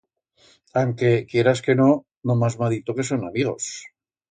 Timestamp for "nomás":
2.31-2.57